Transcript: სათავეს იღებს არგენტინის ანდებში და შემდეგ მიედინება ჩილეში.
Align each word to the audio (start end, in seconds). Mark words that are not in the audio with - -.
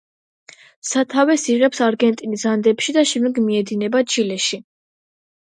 სათავეს 0.91 1.43
იღებს 1.55 1.81
არგენტინის 1.87 2.47
ანდებში 2.53 2.97
და 2.99 3.05
შემდეგ 3.11 3.39
მიედინება 3.45 4.03
ჩილეში. 4.17 4.63